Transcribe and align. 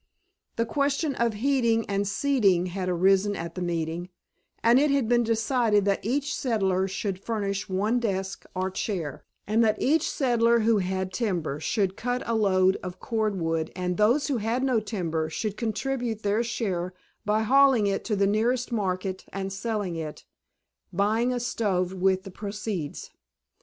The 0.55 0.65
question 0.65 1.13
of 1.13 1.35
heating 1.35 1.85
and 1.85 2.07
seating 2.07 2.65
had 2.73 2.89
arisen 2.89 3.35
at 3.35 3.53
the 3.53 3.61
meeting, 3.61 4.09
and 4.63 4.79
it 4.79 4.89
had 4.89 5.07
been 5.07 5.21
decided 5.21 5.85
that 5.85 6.03
each 6.03 6.33
settler 6.33 6.87
should 6.87 7.19
furnish 7.23 7.69
one 7.69 7.99
desk 7.99 8.43
or 8.55 8.71
chair, 8.71 9.23
and 9.45 9.63
that 9.63 9.79
each 9.79 10.09
settler 10.09 10.61
who 10.61 10.79
had 10.79 11.13
timber 11.13 11.59
should 11.59 11.95
cut 11.97 12.23
a 12.27 12.33
load 12.33 12.77
of 12.81 12.99
cord 12.99 13.39
wood 13.39 13.71
and 13.75 13.95
those 13.97 14.25
who 14.25 14.37
had 14.37 14.63
no 14.63 14.79
timber 14.79 15.29
should 15.29 15.55
contribute 15.55 16.23
their 16.23 16.41
share 16.43 16.95
by 17.23 17.43
hauling 17.43 17.85
it 17.85 18.03
to 18.05 18.15
the 18.15 18.25
nearest 18.25 18.71
market 18.71 19.25
and 19.31 19.53
selling 19.53 19.95
it, 19.95 20.25
buying 20.91 21.31
a 21.31 21.39
stove 21.39 21.93
with 21.93 22.23
the 22.23 22.31
proceeds. 22.31 23.11